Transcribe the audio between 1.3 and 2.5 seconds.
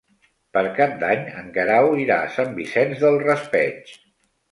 en Guerau irà a